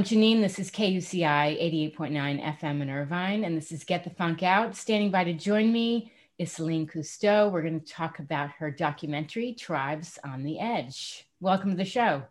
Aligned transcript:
I'm 0.00 0.06
Janine. 0.06 0.40
This 0.40 0.58
is 0.58 0.70
KUCI 0.70 1.92
88.9 1.94 2.58
FM 2.58 2.80
in 2.80 2.88
Irvine, 2.88 3.44
and 3.44 3.54
this 3.54 3.70
is 3.70 3.84
Get 3.84 4.02
the 4.02 4.08
Funk 4.08 4.42
Out. 4.42 4.74
Standing 4.74 5.10
by 5.10 5.24
to 5.24 5.34
join 5.34 5.70
me 5.70 6.10
is 6.38 6.52
Celine 6.52 6.86
Cousteau. 6.86 7.52
We're 7.52 7.60
going 7.60 7.78
to 7.78 7.86
talk 7.86 8.18
about 8.18 8.48
her 8.52 8.70
documentary, 8.70 9.52
Tribes 9.52 10.18
on 10.24 10.42
the 10.42 10.58
Edge. 10.58 11.28
Welcome 11.38 11.72
to 11.72 11.76
the 11.76 11.84
show. 11.84 12.22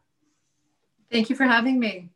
Thank 1.12 1.30
you 1.30 1.36
for 1.36 1.44
having 1.44 1.80
me. 1.80 2.10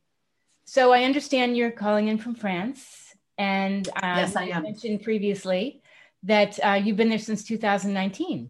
So, 0.66 0.92
I 0.92 1.04
understand 1.04 1.56
you're 1.56 1.70
calling 1.70 2.08
in 2.08 2.18
from 2.18 2.34
France, 2.34 3.14
and 3.38 3.88
um, 3.90 4.18
yes, 4.18 4.36
I 4.36 4.46
am. 4.46 4.64
mentioned 4.64 5.04
previously 5.04 5.84
that 6.24 6.58
uh, 6.66 6.82
you've 6.84 6.98
been 6.98 7.10
there 7.10 7.20
since 7.20 7.44
2019. 7.44 8.50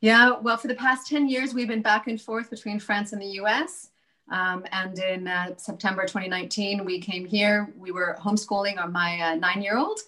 Yeah, 0.00 0.38
well, 0.38 0.56
for 0.56 0.68
the 0.68 0.76
past 0.76 1.08
10 1.08 1.28
years, 1.28 1.52
we've 1.52 1.66
been 1.66 1.82
back 1.82 2.06
and 2.06 2.22
forth 2.22 2.48
between 2.48 2.78
France 2.78 3.12
and 3.12 3.20
the 3.20 3.40
US. 3.42 3.90
Um, 4.30 4.64
and 4.72 4.98
in 4.98 5.28
uh, 5.28 5.56
September 5.56 6.02
2019, 6.02 6.84
we 6.84 7.00
came 7.00 7.24
here. 7.24 7.72
We 7.76 7.90
were 7.90 8.16
homeschooling 8.20 8.78
on 8.78 8.92
my 8.92 9.20
uh, 9.20 9.34
nine-year-old, 9.34 10.00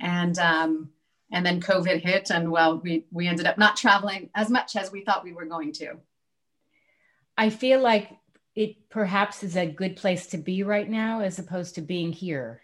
and 0.00 0.38
um, 0.38 0.90
and 1.32 1.44
then 1.44 1.60
COVID 1.60 2.00
hit, 2.00 2.30
and 2.30 2.50
well, 2.50 2.78
we 2.78 3.06
we 3.10 3.26
ended 3.26 3.46
up 3.46 3.58
not 3.58 3.76
traveling 3.76 4.30
as 4.34 4.50
much 4.50 4.76
as 4.76 4.92
we 4.92 5.02
thought 5.02 5.24
we 5.24 5.32
were 5.32 5.46
going 5.46 5.72
to. 5.72 5.96
I 7.36 7.50
feel 7.50 7.80
like 7.80 8.10
it 8.54 8.88
perhaps 8.88 9.42
is 9.42 9.56
a 9.56 9.66
good 9.66 9.96
place 9.96 10.28
to 10.28 10.38
be 10.38 10.62
right 10.62 10.88
now, 10.88 11.20
as 11.20 11.38
opposed 11.38 11.74
to 11.74 11.82
being 11.82 12.12
here. 12.12 12.62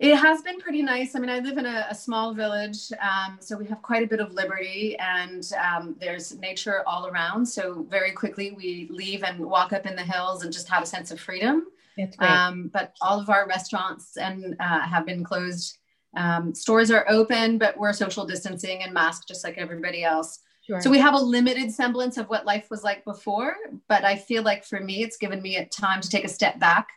It 0.00 0.16
has 0.16 0.40
been 0.40 0.58
pretty 0.58 0.80
nice. 0.80 1.14
I 1.14 1.18
mean, 1.18 1.28
I 1.28 1.40
live 1.40 1.58
in 1.58 1.66
a, 1.66 1.86
a 1.90 1.94
small 1.94 2.32
village, 2.32 2.90
um, 3.02 3.36
so 3.38 3.54
we 3.54 3.66
have 3.66 3.82
quite 3.82 4.02
a 4.02 4.06
bit 4.06 4.18
of 4.18 4.32
liberty, 4.32 4.96
and 4.98 5.46
um, 5.62 5.94
there's 6.00 6.38
nature 6.38 6.82
all 6.86 7.06
around. 7.06 7.44
So 7.44 7.86
very 7.90 8.12
quickly, 8.12 8.52
we 8.52 8.88
leave 8.90 9.22
and 9.22 9.38
walk 9.38 9.74
up 9.74 9.84
in 9.84 9.94
the 9.96 10.02
hills 10.02 10.42
and 10.42 10.50
just 10.50 10.70
have 10.70 10.82
a 10.82 10.86
sense 10.86 11.10
of 11.10 11.20
freedom. 11.20 11.66
That's 11.98 12.16
great. 12.16 12.30
Um, 12.30 12.70
but 12.72 12.94
all 13.02 13.20
of 13.20 13.28
our 13.28 13.46
restaurants 13.46 14.16
and 14.16 14.56
uh, 14.58 14.80
have 14.80 15.04
been 15.04 15.22
closed. 15.22 15.76
Um, 16.16 16.54
stores 16.54 16.90
are 16.90 17.04
open, 17.10 17.58
but 17.58 17.76
we're 17.76 17.92
social 17.92 18.24
distancing 18.24 18.82
and 18.82 18.94
masked 18.94 19.28
just 19.28 19.44
like 19.44 19.58
everybody 19.58 20.02
else. 20.02 20.38
Sure. 20.62 20.80
So 20.80 20.88
we 20.88 20.98
have 20.98 21.12
a 21.12 21.20
limited 21.20 21.70
semblance 21.70 22.16
of 22.16 22.26
what 22.30 22.46
life 22.46 22.70
was 22.70 22.82
like 22.82 23.04
before. 23.04 23.54
But 23.86 24.04
I 24.04 24.16
feel 24.16 24.44
like 24.44 24.64
for 24.64 24.80
me, 24.80 25.02
it's 25.02 25.18
given 25.18 25.42
me 25.42 25.58
a 25.58 25.66
time 25.66 26.00
to 26.00 26.08
take 26.08 26.24
a 26.24 26.28
step 26.28 26.58
back 26.58 26.88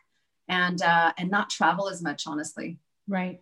and 0.48 0.82
uh, 0.82 1.12
and 1.17 1.30
not 1.30 1.50
travel 1.50 1.90
as 1.90 2.02
much, 2.02 2.28
honestly. 2.28 2.78
Right. 3.08 3.42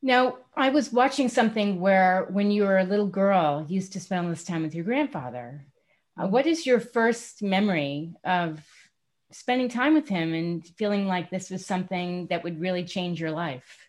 Now, 0.00 0.38
I 0.56 0.68
was 0.70 0.92
watching 0.92 1.28
something 1.28 1.80
where 1.80 2.28
when 2.30 2.50
you 2.50 2.62
were 2.62 2.78
a 2.78 2.84
little 2.84 3.06
girl, 3.06 3.66
you 3.68 3.76
used 3.76 3.92
to 3.94 4.00
spend 4.00 4.24
all 4.24 4.30
this 4.30 4.44
time 4.44 4.62
with 4.62 4.74
your 4.74 4.84
grandfather. 4.84 5.66
Uh, 6.16 6.28
what 6.28 6.46
is 6.46 6.66
your 6.66 6.78
first 6.78 7.42
memory 7.42 8.14
of 8.24 8.64
spending 9.32 9.68
time 9.68 9.94
with 9.94 10.08
him 10.08 10.34
and 10.34 10.66
feeling 10.66 11.06
like 11.06 11.30
this 11.30 11.50
was 11.50 11.66
something 11.66 12.26
that 12.28 12.44
would 12.44 12.60
really 12.60 12.84
change 12.84 13.20
your 13.20 13.32
life? 13.32 13.88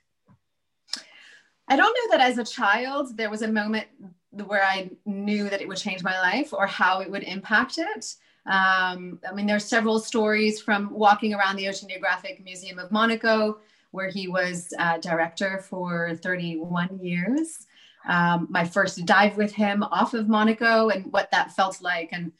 I 1.67 1.75
don't 1.75 1.93
know 1.93 2.17
that 2.17 2.27
as 2.27 2.39
a 2.39 2.43
child 2.43 3.15
there 3.15 3.29
was 3.29 3.43
a 3.43 3.47
moment 3.47 3.87
where 4.31 4.63
I 4.63 4.89
knew 5.05 5.49
that 5.49 5.61
it 5.61 5.67
would 5.67 5.77
change 5.77 6.03
my 6.03 6.19
life 6.19 6.53
or 6.53 6.65
how 6.65 7.01
it 7.01 7.09
would 7.09 7.23
impact 7.23 7.77
it. 7.77 8.15
Um, 8.47 9.19
I 9.27 9.33
mean, 9.33 9.45
there's 9.45 9.65
several 9.65 9.99
stories 9.99 10.59
from 10.59 10.89
walking 10.91 11.35
around 11.35 11.55
the 11.55 11.65
Oceanographic 11.65 12.43
Museum 12.43 12.79
of 12.79 12.91
Monaco 12.91 13.59
where 13.91 14.09
he 14.09 14.27
was 14.27 14.73
uh, 14.77 14.97
director 14.97 15.59
for 15.59 16.15
31 16.15 16.99
years. 17.01 17.65
Um, 18.07 18.47
my 18.49 18.63
first 18.63 19.05
dive 19.05 19.35
with 19.37 19.53
him 19.53 19.83
off 19.83 20.13
of 20.13 20.29
Monaco 20.29 20.89
and 20.89 21.11
what 21.11 21.31
that 21.31 21.51
felt 21.53 21.81
like. 21.81 22.09
And 22.11 22.31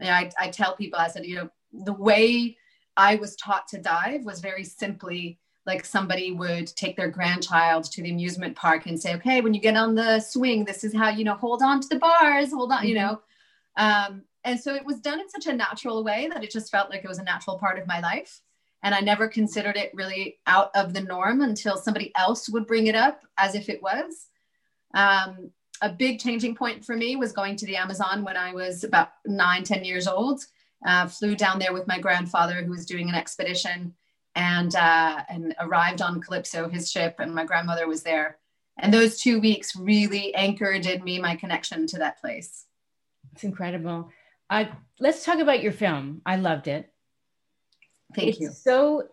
you 0.00 0.06
know, 0.06 0.12
I, 0.12 0.30
I 0.38 0.48
tell 0.48 0.76
people, 0.76 0.98
I 0.98 1.08
said, 1.08 1.26
you 1.26 1.36
know, 1.36 1.50
the 1.72 1.92
way 1.92 2.56
I 2.96 3.16
was 3.16 3.36
taught 3.36 3.68
to 3.68 3.78
dive 3.78 4.24
was 4.24 4.40
very 4.40 4.64
simply 4.64 5.38
like 5.66 5.84
somebody 5.84 6.32
would 6.32 6.66
take 6.76 6.96
their 6.96 7.10
grandchild 7.10 7.84
to 7.84 8.02
the 8.02 8.10
amusement 8.10 8.56
park 8.56 8.86
and 8.86 9.00
say, 9.00 9.14
okay, 9.14 9.42
when 9.42 9.52
you 9.52 9.60
get 9.60 9.76
on 9.76 9.94
the 9.94 10.18
swing, 10.18 10.64
this 10.64 10.82
is 10.82 10.94
how, 10.94 11.10
you 11.10 11.24
know, 11.24 11.34
hold 11.34 11.62
on 11.62 11.80
to 11.80 11.88
the 11.88 11.98
bars, 11.98 12.50
hold 12.50 12.72
on, 12.72 12.78
mm-hmm. 12.78 12.86
you 12.86 12.94
know. 12.94 13.20
Um, 13.76 14.22
and 14.44 14.58
so 14.58 14.74
it 14.74 14.84
was 14.84 15.00
done 15.00 15.20
in 15.20 15.28
such 15.28 15.46
a 15.46 15.52
natural 15.52 16.02
way 16.02 16.28
that 16.32 16.42
it 16.42 16.50
just 16.50 16.70
felt 16.70 16.90
like 16.90 17.04
it 17.04 17.08
was 17.08 17.18
a 17.18 17.24
natural 17.24 17.58
part 17.58 17.78
of 17.78 17.86
my 17.86 18.00
life 18.00 18.40
and 18.82 18.94
I 18.94 19.00
never 19.00 19.28
considered 19.28 19.76
it 19.76 19.90
really 19.94 20.38
out 20.46 20.70
of 20.74 20.94
the 20.94 21.00
norm 21.00 21.40
until 21.40 21.76
somebody 21.76 22.12
else 22.16 22.48
would 22.48 22.66
bring 22.66 22.86
it 22.86 22.94
up 22.94 23.22
as 23.36 23.54
if 23.54 23.68
it 23.68 23.82
was. 23.82 24.28
Um, 24.94 25.50
a 25.80 25.90
big 25.90 26.18
changing 26.18 26.54
point 26.54 26.84
for 26.84 26.96
me 26.96 27.16
was 27.16 27.32
going 27.32 27.56
to 27.56 27.66
the 27.66 27.76
Amazon 27.76 28.24
when 28.24 28.36
I 28.36 28.52
was 28.52 28.84
about 28.84 29.10
nine, 29.26 29.64
ten 29.64 29.84
years 29.84 30.06
old. 30.06 30.44
Uh, 30.86 31.08
flew 31.08 31.34
down 31.34 31.58
there 31.58 31.72
with 31.72 31.88
my 31.88 31.98
grandfather 31.98 32.62
who 32.62 32.70
was 32.70 32.86
doing 32.86 33.08
an 33.08 33.14
expedition 33.14 33.94
and, 34.36 34.76
uh, 34.76 35.22
and 35.28 35.54
arrived 35.58 36.00
on 36.00 36.20
Calypso, 36.20 36.68
his 36.68 36.90
ship, 36.90 37.16
and 37.18 37.34
my 37.34 37.44
grandmother 37.44 37.88
was 37.88 38.04
there. 38.04 38.38
And 38.78 38.94
those 38.94 39.20
two 39.20 39.40
weeks 39.40 39.74
really 39.74 40.32
anchored 40.34 40.86
in 40.86 41.02
me 41.02 41.18
my 41.20 41.34
connection 41.34 41.88
to 41.88 41.98
that 41.98 42.20
place. 42.20 42.66
It's 43.32 43.42
incredible. 43.42 44.10
Uh, 44.48 44.66
let's 45.00 45.24
talk 45.24 45.40
about 45.40 45.62
your 45.62 45.72
film. 45.72 46.22
I 46.24 46.36
loved 46.36 46.68
it. 46.68 46.92
Thank 48.14 48.28
it's 48.28 48.40
you. 48.40 48.50
So 48.52 49.08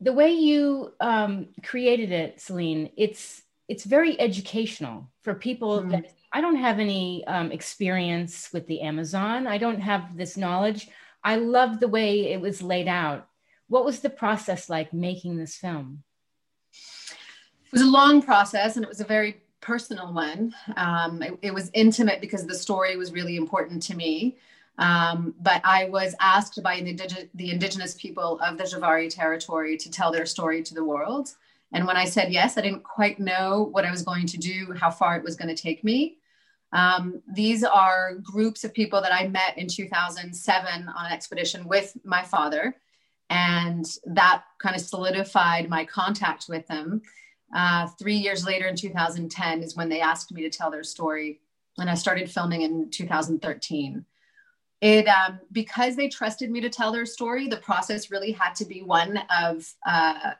the 0.00 0.12
way 0.12 0.32
you 0.32 0.92
um, 1.00 1.48
created 1.62 2.12
it, 2.12 2.40
Celine, 2.40 2.90
it's 2.96 3.42
it's 3.68 3.84
very 3.84 4.20
educational 4.20 5.10
for 5.22 5.34
people 5.34 5.80
mm. 5.80 5.90
that 5.90 6.12
I 6.32 6.40
don't 6.40 6.56
have 6.56 6.78
any 6.78 7.24
um, 7.26 7.50
experience 7.50 8.50
with 8.52 8.66
the 8.66 8.82
Amazon. 8.82 9.46
I 9.46 9.56
don't 9.56 9.80
have 9.80 10.16
this 10.16 10.36
knowledge. 10.36 10.88
I 11.22 11.36
love 11.36 11.80
the 11.80 11.88
way 11.88 12.32
it 12.32 12.40
was 12.40 12.60
laid 12.60 12.88
out. 12.88 13.26
What 13.68 13.86
was 13.86 14.00
the 14.00 14.10
process 14.10 14.68
like 14.68 14.92
making 14.92 15.38
this 15.38 15.56
film? 15.56 16.02
It 16.72 17.72
was 17.72 17.80
a 17.80 17.86
long 17.86 18.20
process, 18.20 18.76
and 18.76 18.84
it 18.84 18.88
was 18.88 19.00
a 19.00 19.04
very 19.04 19.40
personal 19.60 20.12
one. 20.12 20.54
Um, 20.76 21.22
it, 21.22 21.38
it 21.40 21.54
was 21.54 21.70
intimate 21.72 22.20
because 22.20 22.46
the 22.46 22.54
story 22.54 22.96
was 22.96 23.12
really 23.12 23.36
important 23.36 23.82
to 23.84 23.96
me. 23.96 24.36
Um, 24.78 25.34
but 25.40 25.60
I 25.64 25.84
was 25.86 26.14
asked 26.20 26.60
by 26.62 26.80
the, 26.80 27.28
the 27.34 27.50
indigenous 27.50 27.94
people 27.94 28.40
of 28.40 28.58
the 28.58 28.64
Javari 28.64 29.08
territory 29.08 29.76
to 29.76 29.90
tell 29.90 30.10
their 30.10 30.26
story 30.26 30.62
to 30.62 30.74
the 30.74 30.84
world. 30.84 31.34
And 31.72 31.86
when 31.86 31.96
I 31.96 32.04
said 32.04 32.32
yes, 32.32 32.56
I 32.56 32.62
didn't 32.62 32.82
quite 32.82 33.18
know 33.18 33.68
what 33.72 33.84
I 33.84 33.90
was 33.90 34.02
going 34.02 34.26
to 34.26 34.36
do, 34.36 34.74
how 34.78 34.90
far 34.90 35.16
it 35.16 35.24
was 35.24 35.36
going 35.36 35.54
to 35.54 35.60
take 35.60 35.84
me. 35.84 36.18
Um, 36.72 37.22
these 37.32 37.62
are 37.62 38.14
groups 38.22 38.64
of 38.64 38.74
people 38.74 39.00
that 39.00 39.14
I 39.14 39.28
met 39.28 39.56
in 39.56 39.68
2007 39.68 40.88
on 40.88 41.06
an 41.06 41.12
expedition 41.12 41.68
with 41.68 41.96
my 42.04 42.22
father. 42.22 42.76
And 43.30 43.86
that 44.06 44.42
kind 44.60 44.74
of 44.74 44.82
solidified 44.82 45.68
my 45.68 45.84
contact 45.84 46.46
with 46.48 46.66
them. 46.66 47.00
Uh, 47.54 47.86
three 47.98 48.16
years 48.16 48.44
later, 48.44 48.66
in 48.66 48.74
2010, 48.74 49.62
is 49.62 49.76
when 49.76 49.88
they 49.88 50.00
asked 50.00 50.32
me 50.32 50.42
to 50.42 50.50
tell 50.50 50.70
their 50.70 50.82
story. 50.82 51.40
And 51.78 51.88
I 51.88 51.94
started 51.94 52.30
filming 52.30 52.62
in 52.62 52.90
2013 52.90 54.04
it 54.84 55.06
um, 55.08 55.40
because 55.50 55.96
they 55.96 56.08
trusted 56.08 56.50
me 56.50 56.60
to 56.60 56.68
tell 56.68 56.92
their 56.92 57.06
story 57.06 57.48
the 57.48 57.56
process 57.56 58.10
really 58.10 58.32
had 58.32 58.54
to 58.54 58.66
be 58.66 58.82
one 58.82 59.18
of 59.34 59.66
uh, 59.86 60.32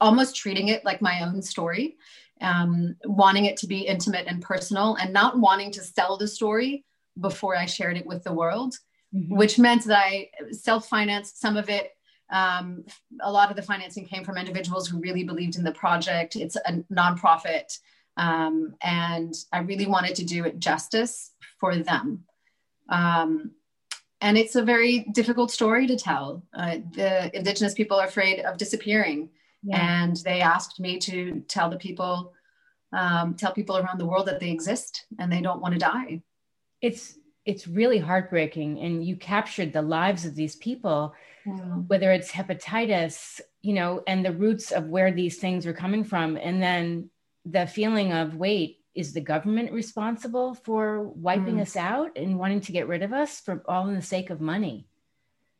almost 0.00 0.34
treating 0.34 0.68
it 0.68 0.84
like 0.84 1.00
my 1.00 1.22
own 1.22 1.40
story 1.40 1.96
um, 2.40 2.96
wanting 3.04 3.44
it 3.44 3.56
to 3.56 3.66
be 3.68 3.80
intimate 3.80 4.26
and 4.26 4.42
personal 4.42 4.96
and 4.96 5.12
not 5.12 5.38
wanting 5.38 5.70
to 5.70 5.80
sell 5.80 6.16
the 6.16 6.26
story 6.26 6.84
before 7.20 7.56
i 7.56 7.64
shared 7.64 7.96
it 7.96 8.06
with 8.06 8.22
the 8.24 8.32
world 8.32 8.74
mm-hmm. 9.14 9.36
which 9.36 9.58
meant 9.58 9.84
that 9.84 9.98
i 9.98 10.28
self-financed 10.50 11.40
some 11.40 11.56
of 11.56 11.70
it. 11.70 11.92
Um, 12.30 12.84
a 13.22 13.32
lot 13.32 13.48
of 13.48 13.56
the 13.56 13.62
financing 13.62 14.04
came 14.04 14.22
from 14.22 14.36
individuals 14.36 14.86
who 14.86 15.00
really 15.00 15.24
believed 15.24 15.56
in 15.56 15.64
the 15.64 15.72
project. 15.72 16.36
It's 16.36 16.56
a 16.56 16.84
nonprofit 16.92 17.78
um, 18.18 18.74
and 18.82 19.32
i 19.52 19.60
really 19.60 19.86
wanted 19.86 20.16
to 20.16 20.24
do 20.24 20.44
it 20.44 20.58
justice 20.58 21.30
for 21.60 21.76
them. 21.76 22.24
Um, 22.90 23.52
and 24.20 24.36
it's 24.36 24.56
a 24.56 24.62
very 24.62 25.00
difficult 25.12 25.50
story 25.50 25.86
to 25.86 25.96
tell. 25.96 26.42
Uh, 26.52 26.78
the 26.92 27.36
indigenous 27.36 27.74
people 27.74 27.98
are 27.98 28.06
afraid 28.06 28.40
of 28.40 28.58
disappearing, 28.58 29.28
yeah. 29.62 30.02
and 30.02 30.16
they 30.18 30.40
asked 30.40 30.80
me 30.80 30.98
to 30.98 31.42
tell 31.48 31.70
the 31.70 31.76
people, 31.76 32.32
um, 32.92 33.34
tell 33.34 33.52
people 33.52 33.76
around 33.76 33.98
the 33.98 34.06
world 34.06 34.26
that 34.26 34.40
they 34.40 34.50
exist 34.50 35.06
and 35.18 35.30
they 35.30 35.40
don't 35.40 35.60
want 35.60 35.74
to 35.74 35.80
die. 35.80 36.22
It's 36.80 37.18
it's 37.44 37.66
really 37.66 37.98
heartbreaking, 37.98 38.78
and 38.80 39.02
you 39.04 39.16
captured 39.16 39.72
the 39.72 39.82
lives 39.82 40.26
of 40.26 40.34
these 40.34 40.56
people, 40.56 41.14
whether 41.86 42.12
it's 42.12 42.30
hepatitis, 42.30 43.40
you 43.62 43.72
know, 43.72 44.02
and 44.06 44.22
the 44.22 44.32
roots 44.32 44.70
of 44.70 44.88
where 44.88 45.12
these 45.12 45.38
things 45.38 45.66
are 45.66 45.72
coming 45.72 46.04
from, 46.04 46.36
and 46.36 46.62
then 46.62 47.08
the 47.46 47.66
feeling 47.66 48.12
of 48.12 48.36
wait 48.36 48.77
is 48.98 49.12
the 49.12 49.20
government 49.20 49.70
responsible 49.70 50.54
for 50.54 51.04
wiping 51.04 51.58
mm. 51.58 51.60
us 51.62 51.76
out 51.76 52.10
and 52.16 52.36
wanting 52.36 52.60
to 52.60 52.72
get 52.72 52.88
rid 52.88 53.04
of 53.04 53.12
us 53.12 53.38
for 53.38 53.62
all 53.68 53.86
in 53.88 53.94
the 53.94 54.02
sake 54.02 54.28
of 54.28 54.40
money? 54.40 54.88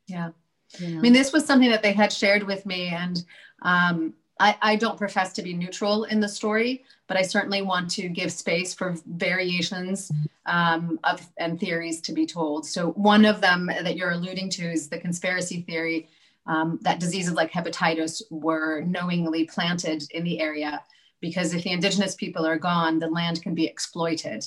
Yeah. 0.09 0.31
You 0.79 0.89
know? 0.89 0.99
I 0.99 1.01
mean, 1.01 1.13
this 1.13 1.33
was 1.33 1.47
something 1.47 1.71
that 1.71 1.85
they 1.85 1.93
had 1.93 2.13
shared 2.13 2.43
with 2.43 2.67
me, 2.67 2.89
and 2.89 3.25
um, 3.63 4.15
I, 4.41 4.57
I, 4.61 4.77
don't 4.77 4.99
profess 4.99 5.33
to 5.35 5.43
be 5.43 5.55
neutral 5.55 6.05
in 6.05 6.19
the 6.19 6.29
story, 6.29 6.85
but 7.07 7.17
I 7.17 7.23
certainly 7.23 7.63
want 7.63 7.91
to 7.93 8.09
give 8.09 8.33
space 8.33 8.75
for 8.75 8.97
variations 9.07 10.11
um, 10.47 10.99
of 11.05 11.25
and 11.39 11.61
theories 11.61 12.01
to 12.03 12.13
be 12.13 12.27
told. 12.27 12.67
So 12.67 12.91
one 12.91 13.25
of 13.25 13.41
them 13.41 13.67
that 13.67 13.97
you're 13.97 14.11
alluding 14.11 14.51
to 14.51 14.71
is 14.71 14.89
the 14.89 14.99
conspiracy 14.99 15.63
theory 15.63 16.09
um, 16.47 16.81
that 16.83 16.99
diseases 16.99 17.35
like 17.35 17.53
hepatitis 17.53 18.21
were 18.31 18.81
knowingly 18.83 19.45
planted 19.45 20.03
in 20.11 20.25
the 20.25 20.41
area 20.41 20.83
because 21.21 21.55
if 21.55 21.65
the 21.65 21.71
indigenous 21.71 22.15
people 22.15 22.47
are 22.47 22.59
gone, 22.59 22.99
the 22.99 23.09
land 23.09 23.43
can 23.43 23.55
be 23.55 23.67
exploited. 23.67 24.45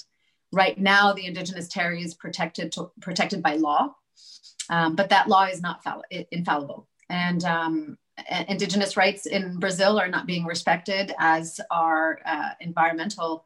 Right 0.51 0.77
now, 0.77 1.13
the 1.13 1.25
indigenous 1.25 1.68
territory 1.68 2.03
is 2.03 2.13
protected 2.13 2.71
to, 2.73 2.91
protected 3.01 3.41
by 3.41 3.56
law, 3.56 3.95
um, 4.69 4.95
but 4.95 5.09
that 5.09 5.27
law 5.27 5.45
is 5.45 5.62
not 5.62 5.83
fall- 5.83 6.03
infallible. 6.31 6.88
And 7.09 7.44
um, 7.44 7.97
indigenous 8.47 8.97
rights 8.97 9.25
in 9.25 9.59
Brazil 9.59 10.00
are 10.00 10.07
not 10.07 10.27
being 10.27 10.45
respected, 10.45 11.13
as 11.19 11.59
are 11.69 12.19
uh, 12.25 12.50
environmental 12.59 13.45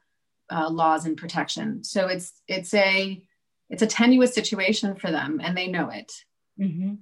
uh, 0.51 0.69
laws 0.69 1.05
and 1.05 1.17
protection. 1.17 1.83
So 1.83 2.07
it's 2.07 2.41
it's 2.47 2.73
a 2.73 3.21
it's 3.69 3.81
a 3.81 3.87
tenuous 3.87 4.33
situation 4.33 4.95
for 4.95 5.11
them, 5.11 5.41
and 5.43 5.57
they 5.57 5.67
know 5.67 5.89
it. 5.89 6.11
Mm-hmm. 6.59 6.95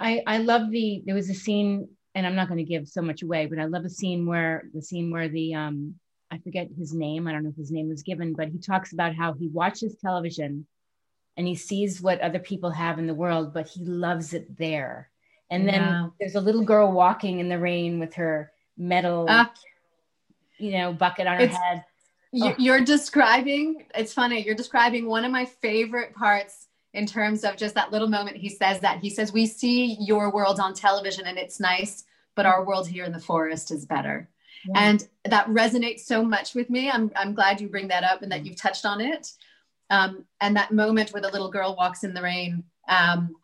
I 0.00 0.22
I 0.26 0.38
love 0.38 0.70
the 0.70 1.02
there 1.06 1.14
was 1.14 1.30
a 1.30 1.34
scene, 1.34 1.88
and 2.14 2.26
I'm 2.26 2.34
not 2.34 2.48
going 2.48 2.58
to 2.58 2.64
give 2.64 2.88
so 2.88 3.02
much 3.02 3.22
away, 3.22 3.46
but 3.46 3.58
I 3.58 3.64
love 3.64 3.84
a 3.84 3.90
scene 3.90 4.26
where 4.26 4.64
the 4.74 4.82
scene 4.82 5.10
where 5.10 5.28
the 5.28 5.54
um 5.54 5.94
I 6.30 6.38
forget 6.38 6.68
his 6.76 6.94
name. 6.94 7.28
I 7.28 7.32
don't 7.32 7.44
know 7.44 7.50
if 7.50 7.56
his 7.56 7.70
name 7.70 7.88
was 7.88 8.02
given, 8.02 8.32
but 8.32 8.48
he 8.48 8.58
talks 8.58 8.92
about 8.92 9.14
how 9.14 9.34
he 9.34 9.48
watches 9.48 9.96
television 10.00 10.66
and 11.36 11.46
he 11.46 11.54
sees 11.54 12.00
what 12.00 12.20
other 12.20 12.38
people 12.38 12.70
have 12.70 12.98
in 12.98 13.06
the 13.06 13.14
world, 13.14 13.52
but 13.52 13.68
he 13.68 13.84
loves 13.84 14.32
it 14.32 14.56
there. 14.56 15.10
And 15.50 15.68
then 15.68 15.80
yeah. 15.80 16.06
there's 16.18 16.34
a 16.34 16.40
little 16.40 16.64
girl 16.64 16.90
walking 16.90 17.38
in 17.38 17.50
the 17.50 17.58
rain 17.58 17.98
with 17.98 18.14
her 18.14 18.50
metal, 18.78 19.26
uh, 19.28 19.46
you 20.58 20.72
know, 20.72 20.94
bucket 20.94 21.26
on 21.26 21.38
her 21.38 21.46
head. 21.46 21.84
Oh. 22.34 22.54
You're 22.56 22.80
describing, 22.80 23.84
it's 23.94 24.14
funny, 24.14 24.42
you're 24.42 24.54
describing 24.54 25.06
one 25.06 25.26
of 25.26 25.30
my 25.30 25.44
favorite 25.44 26.14
parts 26.14 26.68
in 26.94 27.06
terms 27.06 27.44
of 27.44 27.56
just 27.56 27.74
that 27.74 27.90
little 27.90 28.08
moment 28.08 28.36
he 28.36 28.48
says 28.48 28.80
that. 28.80 29.00
He 29.00 29.10
says, 29.10 29.32
We 29.32 29.46
see 29.46 29.96
your 30.00 30.30
world 30.30 30.60
on 30.60 30.74
television 30.74 31.26
and 31.26 31.38
it's 31.38 31.60
nice, 31.60 32.04
but 32.34 32.46
our 32.46 32.64
world 32.64 32.88
here 32.88 33.04
in 33.04 33.12
the 33.12 33.20
forest 33.20 33.70
is 33.70 33.86
better. 33.86 34.28
Yeah. 34.66 34.80
And 34.80 35.08
that 35.24 35.46
resonates 35.48 36.00
so 36.00 36.22
much 36.22 36.54
with 36.54 36.70
me. 36.70 36.90
I'm, 36.90 37.10
I'm 37.16 37.34
glad 37.34 37.60
you 37.60 37.68
bring 37.68 37.88
that 37.88 38.04
up 38.04 38.22
and 38.22 38.30
that 38.30 38.46
you've 38.46 38.60
touched 38.60 38.86
on 38.86 39.00
it. 39.00 39.32
Um, 39.90 40.24
and 40.40 40.56
that 40.56 40.72
moment 40.72 41.12
where 41.12 41.22
the 41.22 41.30
little 41.30 41.50
girl 41.50 41.76
walks 41.76 42.04
in 42.04 42.14
the 42.14 42.22
rain, 42.22 42.64
um, 42.88 43.34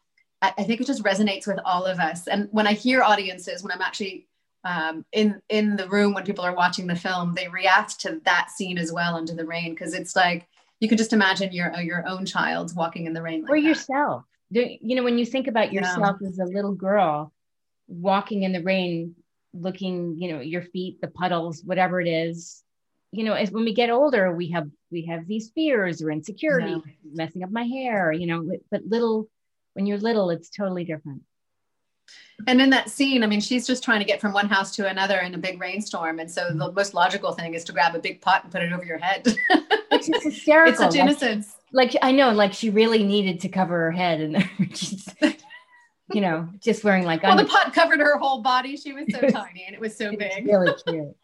I, 0.41 0.55
I, 0.57 0.63
think 0.63 0.81
it 0.81 0.87
just 0.87 1.03
resonates 1.03 1.47
with 1.47 1.59
all 1.65 1.85
of 1.85 1.99
us. 1.99 2.27
And 2.27 2.49
when 2.53 2.67
I 2.67 2.73
hear 2.73 3.03
audiences, 3.03 3.63
when 3.63 3.73
I'm 3.73 3.83
actually 3.83 4.29
um, 4.65 5.05
in 5.13 5.41
in 5.49 5.77
the 5.77 5.89
room 5.89 6.15
when 6.15 6.25
people 6.25 6.45
are 6.45 6.55
watching 6.55 6.87
the 6.87 6.97
film, 6.97 7.35
they 7.35 7.49
react 7.49 8.01
to 8.01 8.21
that 8.25 8.51
scene 8.51 8.79
as 8.79 8.93
well 8.93 9.15
under 9.15 9.35
the 9.35 9.47
rain 9.47 9.75
because 9.75 9.95
it's 9.95 10.17
like 10.17 10.48
you 10.81 10.89
could 10.89 10.99
just 10.99 11.13
imagine 11.13 11.53
your 11.53 11.75
uh, 11.75 11.81
your 11.81 12.07
own 12.07 12.25
child 12.27 12.75
walking 12.75 13.07
in 13.07 13.13
the 13.13 13.23
rain, 13.23 13.43
like 13.43 13.51
or 13.51 13.61
that. 13.61 13.67
yourself. 13.67 14.25
You 14.51 14.97
know, 14.97 15.03
when 15.03 15.19
you 15.19 15.27
think 15.27 15.47
about 15.47 15.73
yourself 15.73 16.17
yeah. 16.21 16.29
as 16.29 16.39
a 16.39 16.45
little 16.45 16.75
girl 16.75 17.33
walking 17.87 18.45
in 18.45 18.53
the 18.53 18.63
rain, 18.63 19.15
looking, 19.53 20.17
you 20.19 20.33
know, 20.33 20.41
your 20.41 20.63
feet, 20.63 21.01
the 21.01 21.09
puddles, 21.09 21.63
whatever 21.65 22.01
it 22.01 22.09
is. 22.09 22.63
You 23.11 23.25
know, 23.25 23.33
as 23.33 23.51
when 23.51 23.65
we 23.65 23.75
get 23.75 23.91
older, 23.91 24.35
we 24.35 24.51
have 24.51 24.69
we 24.91 25.07
have 25.07 25.27
these 25.27 25.51
fears 25.55 26.03
or 26.03 26.11
insecurity, 26.11 26.73
yeah. 26.73 26.93
messing 27.13 27.43
up 27.43 27.51
my 27.51 27.65
hair. 27.65 28.13
You 28.13 28.27
know, 28.27 28.51
but 28.71 28.83
little 28.87 29.29
when 29.75 29.87
you're 29.87 29.99
little, 29.99 30.31
it's 30.31 30.51
totally 30.51 30.85
different. 30.85 31.23
And 32.47 32.61
in 32.61 32.71
that 32.71 32.89
scene, 32.89 33.25
I 33.25 33.27
mean, 33.27 33.41
she's 33.41 33.67
just 33.67 33.83
trying 33.83 33.99
to 33.99 34.05
get 34.05 34.21
from 34.21 34.33
one 34.33 34.49
house 34.49 34.75
to 34.77 34.87
another 34.87 35.19
in 35.19 35.35
a 35.35 35.39
big 35.39 35.61
rainstorm. 35.61 36.21
And 36.21 36.31
so 36.31 36.51
the 36.53 36.71
most 36.73 36.95
logical 36.95 37.33
thing 37.33 37.55
is 37.55 37.65
to 37.65 37.73
grab 37.73 37.97
a 37.97 37.99
big 37.99 38.21
pot 38.21 38.45
and 38.45 38.53
put 38.53 38.63
it 38.63 38.73
over 38.73 38.85
your 38.85 38.99
head. 38.99 39.27
It's 39.91 40.07
just 40.07 40.23
hysterical. 40.25 40.71
it's 40.71 40.79
such 40.81 40.93
like, 40.93 41.01
innocence. 41.01 41.57
Like 41.73 41.97
I 42.01 42.13
know, 42.13 42.31
like 42.31 42.53
she 42.53 42.71
really 42.71 43.03
needed 43.03 43.41
to 43.41 43.49
cover 43.49 43.77
her 43.77 43.91
head 43.91 44.21
and 44.21 44.49
she's 44.77 45.09
you 46.13 46.21
know, 46.21 46.49
just 46.61 46.85
wearing 46.85 47.05
like 47.05 47.23
Well, 47.23 47.33
under- 47.33 47.45
the 47.45 47.51
pot 47.51 47.75
covered 47.75 48.01
her 48.01 48.19
whole 48.19 48.41
body. 48.41 48.77
She 48.77 48.93
was 48.93 49.07
so 49.11 49.21
tiny 49.29 49.65
and 49.67 49.75
it 49.75 49.81
was 49.81 49.97
so 49.97 50.15
big. 50.17 50.47
really 50.47 50.73
cute. 50.87 51.17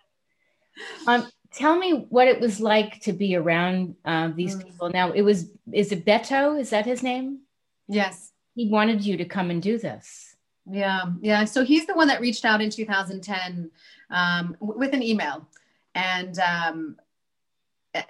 Um, 1.07 1.29
tell 1.53 1.77
me 1.77 2.07
what 2.09 2.29
it 2.29 2.41
was 2.41 2.61
like 2.61 3.01
to 3.03 3.13
be 3.13 3.37
around 3.37 3.95
uh, 4.05 4.31
these 4.35 4.57
mm. 4.57 4.65
people. 4.65 4.91
Now 4.91 5.13
it 5.13 5.23
was 5.23 5.51
is 5.73 5.93
it 5.93 6.05
Beto? 6.05 6.59
Is 6.59 6.71
that 6.71 6.85
his 6.85 7.03
name? 7.03 7.41
Yes. 7.89 8.33
He 8.55 8.69
wanted 8.69 9.05
you 9.05 9.17
to 9.19 9.25
come 9.25 9.51
and 9.51 9.63
do 9.63 9.79
this. 9.79 10.24
Yeah, 10.71 11.05
yeah. 11.21 11.45
So 11.45 11.65
he's 11.65 11.87
the 11.87 11.95
one 11.95 12.09
that 12.09 12.21
reached 12.21 12.45
out 12.45 12.61
in 12.63 12.71
2010 12.71 13.71
um, 14.11 14.57
w- 14.61 14.79
with 14.79 14.95
an 14.95 15.03
email, 15.03 15.47
and 15.95 16.39
um, 16.39 16.97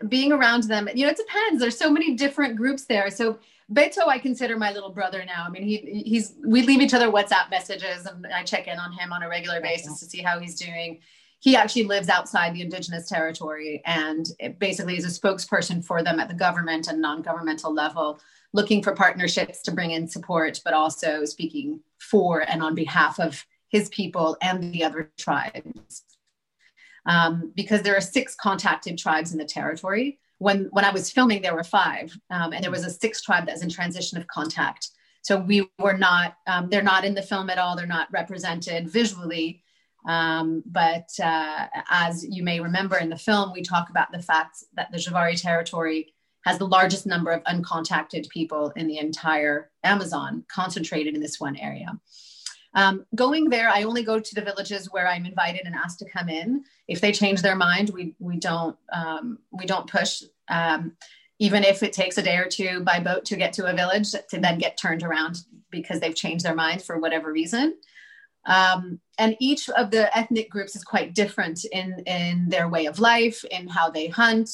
being 0.08 0.32
around 0.32 0.64
them. 0.64 0.88
You 0.94 1.06
know, 1.06 1.10
it 1.10 1.16
depends. 1.16 1.60
There's 1.60 1.78
so 1.78 1.90
many 1.90 2.14
different 2.14 2.56
groups 2.56 2.84
there. 2.84 3.10
So 3.10 3.38
Beto, 3.72 4.06
I 4.06 4.18
consider 4.18 4.56
my 4.56 4.72
little 4.72 4.90
brother 4.90 5.24
now. 5.24 5.44
I 5.46 5.50
mean, 5.50 5.62
he 5.62 6.02
he's 6.04 6.34
we 6.44 6.62
leave 6.62 6.80
each 6.80 6.94
other 6.94 7.10
WhatsApp 7.10 7.50
messages, 7.50 8.06
and 8.06 8.26
I 8.26 8.42
check 8.44 8.68
in 8.68 8.78
on 8.78 8.92
him 8.92 9.12
on 9.12 9.22
a 9.22 9.28
regular 9.28 9.60
basis 9.60 9.98
to 10.00 10.06
see 10.06 10.22
how 10.22 10.38
he's 10.38 10.58
doing. 10.58 11.00
He 11.40 11.56
actually 11.56 11.84
lives 11.84 12.08
outside 12.08 12.54
the 12.54 12.62
indigenous 12.62 13.08
territory, 13.08 13.82
and 13.84 14.26
basically 14.58 14.96
is 14.96 15.04
a 15.04 15.20
spokesperson 15.20 15.84
for 15.84 16.02
them 16.02 16.20
at 16.20 16.28
the 16.28 16.34
government 16.34 16.88
and 16.88 17.00
non-governmental 17.00 17.72
level 17.72 18.20
looking 18.54 18.82
for 18.82 18.94
partnerships 18.94 19.60
to 19.62 19.72
bring 19.72 19.90
in 19.90 20.08
support, 20.08 20.60
but 20.64 20.72
also 20.72 21.24
speaking 21.24 21.80
for 21.98 22.48
and 22.48 22.62
on 22.62 22.74
behalf 22.74 23.18
of 23.18 23.44
his 23.68 23.88
people 23.88 24.36
and 24.40 24.72
the 24.72 24.84
other 24.84 25.10
tribes. 25.18 26.04
Um, 27.04 27.52
because 27.54 27.82
there 27.82 27.96
are 27.96 28.00
six 28.00 28.34
contacted 28.36 28.96
tribes 28.96 29.32
in 29.32 29.38
the 29.38 29.44
territory. 29.44 30.20
When, 30.38 30.68
when 30.70 30.84
I 30.84 30.92
was 30.92 31.10
filming, 31.10 31.42
there 31.42 31.54
were 31.54 31.64
five, 31.64 32.16
um, 32.30 32.52
and 32.52 32.62
there 32.62 32.70
was 32.70 32.86
a 32.86 32.90
sixth 32.90 33.24
tribe 33.24 33.46
that's 33.46 33.62
in 33.62 33.68
transition 33.68 34.16
of 34.18 34.26
contact. 34.28 34.88
So 35.22 35.40
we 35.40 35.68
were 35.78 35.98
not, 35.98 36.36
um, 36.46 36.70
they're 36.70 36.82
not 36.82 37.04
in 37.04 37.14
the 37.14 37.22
film 37.22 37.50
at 37.50 37.58
all, 37.58 37.76
they're 37.76 37.86
not 37.86 38.08
represented 38.12 38.88
visually. 38.88 39.62
Um, 40.06 40.62
but 40.66 41.08
uh, 41.22 41.66
as 41.90 42.24
you 42.24 42.44
may 42.44 42.60
remember 42.60 42.98
in 42.98 43.08
the 43.08 43.16
film, 43.16 43.52
we 43.52 43.62
talk 43.62 43.90
about 43.90 44.12
the 44.12 44.22
fact 44.22 44.58
that 44.74 44.92
the 44.92 44.98
Javari 44.98 45.40
territory 45.40 46.13
has 46.44 46.58
the 46.58 46.66
largest 46.66 47.06
number 47.06 47.30
of 47.30 47.42
uncontacted 47.44 48.28
people 48.28 48.70
in 48.76 48.86
the 48.86 48.98
entire 48.98 49.70
Amazon, 49.82 50.44
concentrated 50.48 51.14
in 51.14 51.20
this 51.20 51.40
one 51.40 51.56
area. 51.56 51.98
Um, 52.74 53.06
going 53.14 53.48
there, 53.48 53.68
I 53.68 53.84
only 53.84 54.02
go 54.02 54.18
to 54.18 54.34
the 54.34 54.42
villages 54.42 54.92
where 54.92 55.06
I'm 55.06 55.26
invited 55.26 55.62
and 55.64 55.74
asked 55.74 56.00
to 56.00 56.08
come 56.08 56.28
in. 56.28 56.64
If 56.88 57.00
they 57.00 57.12
change 57.12 57.40
their 57.40 57.56
mind, 57.56 57.90
we 57.90 58.14
we 58.18 58.38
don't 58.38 58.76
um, 58.92 59.38
we 59.52 59.64
don't 59.64 59.90
push. 59.90 60.22
Um, 60.48 60.96
even 61.38 61.64
if 61.64 61.82
it 61.82 61.92
takes 61.92 62.18
a 62.18 62.22
day 62.22 62.36
or 62.36 62.46
two 62.46 62.80
by 62.80 63.00
boat 63.00 63.24
to 63.26 63.36
get 63.36 63.52
to 63.54 63.66
a 63.66 63.74
village, 63.74 64.12
to 64.12 64.38
then 64.38 64.58
get 64.58 64.76
turned 64.76 65.02
around 65.02 65.38
because 65.70 65.98
they've 65.98 66.14
changed 66.14 66.44
their 66.44 66.54
mind 66.54 66.82
for 66.82 66.98
whatever 66.98 67.32
reason. 67.32 67.76
Um, 68.46 69.00
and 69.18 69.36
each 69.40 69.68
of 69.70 69.90
the 69.90 70.16
ethnic 70.16 70.50
groups 70.50 70.76
is 70.76 70.84
quite 70.84 71.14
different 71.14 71.64
in 71.72 72.00
in 72.06 72.48
their 72.48 72.68
way 72.68 72.86
of 72.86 72.98
life, 72.98 73.44
in 73.50 73.68
how 73.68 73.88
they 73.90 74.08
hunt, 74.08 74.50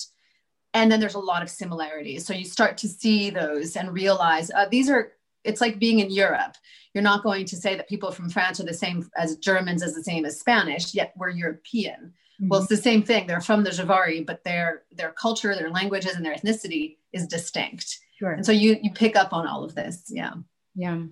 and 0.75 0.91
then 0.91 1.01
there's 1.01 1.15
a 1.15 1.21
lot 1.21 1.43
of 1.43 1.51
similarities. 1.51 2.27
So 2.27 2.33
you 2.33 2.45
start 2.45 2.79
to 2.79 2.89
see 2.89 3.31
those 3.31 3.77
and 3.77 3.93
realize 3.93 4.51
uh, 4.51 4.67
these 4.71 4.89
are 4.91 5.13
it's 5.43 5.61
like 5.61 5.79
being 5.79 6.01
in 6.01 6.11
europe. 6.11 6.57
You're 6.93 7.03
not 7.03 7.23
going 7.23 7.47
to 7.47 7.57
say 7.57 7.75
that 7.77 7.89
people 7.89 8.11
from 8.11 8.29
france 8.29 8.61
are 8.61 8.65
the 8.65 8.75
same 8.75 9.09
as 9.17 9.37
germans 9.37 9.83
as 9.83 9.95
the 9.95 10.03
same 10.03 10.25
as 10.25 10.39
spanish 10.39 10.95
yet 10.95 11.13
we're 11.17 11.31
european. 11.31 12.13
Mm-hmm. 12.41 12.49
well 12.49 12.61
it's 12.61 12.69
the 12.69 12.77
same 12.77 13.03
thing. 13.03 13.27
They're 13.27 13.41
from 13.41 13.65
the 13.65 13.71
javari 13.71 14.25
but 14.25 14.45
their 14.45 14.83
their 14.93 15.13
culture 15.13 15.55
their 15.55 15.71
languages 15.71 16.15
and 16.15 16.25
their 16.25 16.35
ethnicity 16.35 16.97
is 17.13 17.27
distinct. 17.27 17.99
Sure. 18.19 18.33
and 18.33 18.45
so 18.45 18.53
you 18.53 18.79
you 18.83 18.91
pick 18.93 19.17
up 19.17 19.33
on 19.33 19.47
all 19.47 19.65
of 19.65 19.75
this. 19.75 20.05
Yeah. 20.09 20.35
Yeah. 20.75 21.03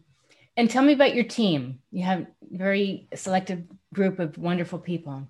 And 0.56 0.68
tell 0.68 0.82
me 0.82 0.92
about 0.92 1.14
your 1.14 1.24
team. 1.24 1.78
You 1.92 2.04
have 2.04 2.22
a 2.22 2.26
very 2.50 3.08
selective 3.14 3.62
group 3.94 4.18
of 4.18 4.36
wonderful 4.36 4.78
people 4.78 5.28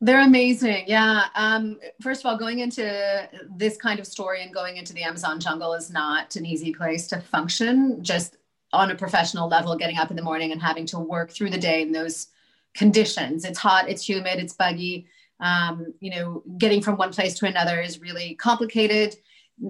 they're 0.00 0.20
amazing. 0.20 0.84
Yeah. 0.86 1.24
Um, 1.34 1.78
first 2.02 2.20
of 2.20 2.26
all, 2.26 2.36
going 2.36 2.58
into 2.58 3.28
this 3.56 3.76
kind 3.76 3.98
of 3.98 4.06
story 4.06 4.42
and 4.42 4.52
going 4.52 4.76
into 4.76 4.92
the 4.92 5.02
Amazon 5.02 5.40
jungle 5.40 5.72
is 5.72 5.90
not 5.90 6.36
an 6.36 6.44
easy 6.44 6.72
place 6.72 7.06
to 7.08 7.20
function, 7.20 8.02
just 8.02 8.36
on 8.72 8.90
a 8.90 8.94
professional 8.94 9.48
level, 9.48 9.76
getting 9.76 9.96
up 9.96 10.10
in 10.10 10.16
the 10.16 10.22
morning 10.22 10.52
and 10.52 10.60
having 10.60 10.84
to 10.86 10.98
work 10.98 11.30
through 11.30 11.50
the 11.50 11.58
day 11.58 11.80
in 11.80 11.92
those 11.92 12.28
conditions. 12.74 13.44
It's 13.44 13.58
hot, 13.58 13.88
it's 13.88 14.06
humid, 14.06 14.38
it's 14.38 14.52
buggy. 14.52 15.06
Um, 15.40 15.94
you 16.00 16.10
know, 16.10 16.42
getting 16.58 16.82
from 16.82 16.96
one 16.96 17.12
place 17.12 17.34
to 17.38 17.46
another 17.46 17.80
is 17.80 18.00
really 18.00 18.34
complicated. 18.34 19.16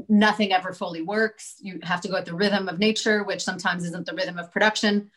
Nothing 0.09 0.53
ever 0.53 0.73
fully 0.73 1.03
works. 1.03 1.57
You 1.61 1.79
have 1.85 2.01
to 2.01 2.09
go 2.09 2.17
at 2.17 2.25
the 2.25 2.35
rhythm 2.35 2.69
of 2.69 2.81
nature, 2.81 3.23
which 3.23 3.45
sometimes 3.45 3.85
isn't 3.85 4.07
the 4.07 4.15
rhythm 4.15 4.39
of 4.39 4.51
production. 4.51 5.11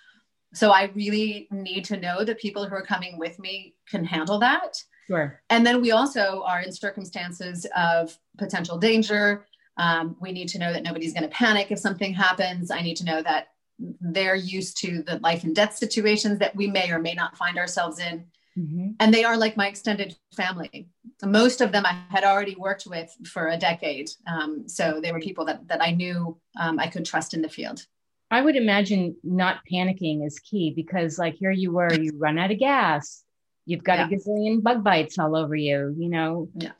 So 0.53 0.71
I 0.71 0.91
really 0.95 1.47
need 1.51 1.85
to 1.85 1.97
know 1.97 2.23
that 2.23 2.39
people 2.39 2.67
who 2.67 2.75
are 2.75 2.85
coming 2.85 3.17
with 3.17 3.39
me 3.39 3.75
can 3.89 4.03
handle 4.03 4.39
that. 4.39 4.83
Sure. 5.09 5.41
And 5.49 5.65
then 5.65 5.81
we 5.81 5.91
also 5.91 6.43
are 6.45 6.61
in 6.61 6.71
circumstances 6.71 7.65
of 7.75 8.15
potential 8.37 8.77
danger. 8.77 9.45
Um, 9.77 10.15
we 10.21 10.31
need 10.31 10.49
to 10.49 10.59
know 10.59 10.71
that 10.71 10.83
nobody's 10.83 11.13
going 11.13 11.23
to 11.23 11.35
panic 11.35 11.71
if 11.71 11.79
something 11.79 12.13
happens. 12.13 12.69
I 12.69 12.81
need 12.81 12.97
to 12.97 13.05
know 13.05 13.21
that 13.23 13.47
they're 13.79 14.35
used 14.35 14.77
to 14.81 15.01
the 15.01 15.17
life 15.19 15.43
and 15.43 15.55
death 15.55 15.75
situations 15.75 16.37
that 16.39 16.55
we 16.55 16.67
may 16.67 16.91
or 16.91 16.99
may 16.99 17.15
not 17.15 17.35
find 17.35 17.57
ourselves 17.57 17.97
in. 17.97 18.25
Mm-hmm. 18.57 18.89
And 18.99 19.13
they 19.13 19.23
are 19.23 19.37
like 19.37 19.57
my 19.57 19.67
extended 19.67 20.15
family. 20.35 20.89
Most 21.23 21.61
of 21.61 21.71
them 21.71 21.85
I 21.85 21.97
had 22.09 22.23
already 22.23 22.55
worked 22.55 22.85
with 22.85 23.15
for 23.25 23.47
a 23.47 23.57
decade. 23.57 24.11
Um, 24.27 24.67
so 24.67 24.99
they 25.01 25.11
were 25.11 25.21
people 25.21 25.45
that, 25.45 25.67
that 25.69 25.81
I 25.81 25.91
knew 25.91 26.37
um, 26.59 26.77
I 26.77 26.87
could 26.87 27.05
trust 27.05 27.33
in 27.33 27.41
the 27.41 27.49
field. 27.49 27.85
I 28.29 28.41
would 28.41 28.55
imagine 28.55 29.15
not 29.23 29.61
panicking 29.71 30.23
is 30.23 30.39
key 30.39 30.71
because, 30.75 31.17
like, 31.17 31.33
here 31.33 31.51
you 31.51 31.71
were, 31.71 31.91
you 31.91 32.11
run 32.15 32.37
out 32.37 32.51
of 32.51 32.59
gas, 32.59 33.23
you've 33.69 33.83
got 33.83 33.99
yeah. 33.99 34.05
a 34.05 34.19
gazillion 34.19 34.61
bug 34.61 34.83
bites 34.83 35.19
all 35.19 35.35
over 35.35 35.55
you, 35.55 35.95
you 35.97 36.09
know, 36.09 36.49
yeah. 36.55 36.71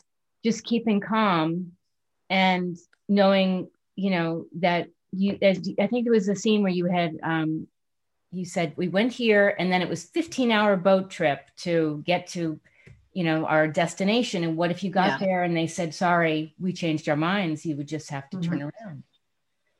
just 0.43 0.63
keeping 0.63 0.99
calm 0.99 1.73
and 2.29 2.77
knowing, 3.07 3.69
you 3.95 4.09
know, 4.11 4.45
that 4.57 4.89
you, 5.11 5.37
as, 5.41 5.59
I 5.79 5.87
think 5.87 6.05
there 6.05 6.13
was 6.13 6.29
a 6.29 6.35
scene 6.35 6.61
where 6.61 6.71
you 6.71 6.85
had, 6.85 7.17
um, 7.23 7.67
you 8.31 8.45
said 8.45 8.73
we 8.77 8.87
went 8.87 9.11
here 9.11 9.55
and 9.57 9.71
then 9.71 9.81
it 9.81 9.89
was 9.89 10.03
15 10.03 10.51
hour 10.51 10.77
boat 10.77 11.09
trip 11.09 11.49
to 11.57 12.03
get 12.05 12.27
to 12.27 12.59
you 13.11 13.23
know 13.23 13.47
our 13.47 13.67
destination 13.67 14.43
and 14.43 14.55
what 14.55 14.69
if 14.69 14.83
you 14.83 14.91
got 14.91 15.19
yeah. 15.19 15.25
there 15.25 15.43
and 15.43 15.57
they 15.57 15.65
said 15.65 15.95
sorry 15.95 16.53
we 16.59 16.71
changed 16.71 17.09
our 17.09 17.15
minds 17.15 17.65
you 17.65 17.75
would 17.75 17.87
just 17.87 18.11
have 18.11 18.29
to 18.29 18.37
mm-hmm. 18.37 18.51
turn 18.51 18.61
around 18.61 19.03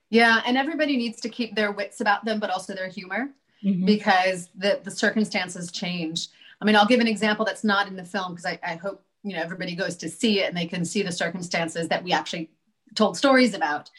yeah, 0.10 0.42
and 0.46 0.58
everybody 0.58 0.98
needs 0.98 1.22
to 1.22 1.30
keep 1.30 1.56
their 1.56 1.72
wits 1.72 2.02
about 2.02 2.26
them, 2.26 2.40
but 2.40 2.50
also 2.50 2.74
their 2.74 2.90
humor 2.90 3.30
mm-hmm. 3.64 3.86
because 3.86 4.50
the, 4.58 4.80
the 4.84 4.92
circumstances 4.92 5.72
change. 5.72 6.30
I 6.62 6.66
mean, 6.66 6.76
I'll 6.76 6.86
give 6.86 7.00
an 7.00 7.08
example 7.08 7.46
that's 7.46 7.64
not 7.64 7.88
in 7.88 7.96
the 7.96 8.04
film 8.04 8.34
because 8.34 8.46
I, 8.46 8.60
I 8.64 8.76
hope 8.76 9.04
you 9.24 9.36
know 9.36 9.42
everybody 9.42 9.76
goes 9.76 9.96
to 9.98 10.10
see 10.10 10.42
it 10.42 10.48
and 10.48 10.58
they 10.58 10.66
can 10.66 10.86
see 10.86 11.04
the 11.04 11.12
circumstances 11.12 11.88
that 11.90 12.04
we 12.04 12.12
actually 12.12 12.50
told 12.96 13.18
stories 13.18 13.54
about. 13.54 13.90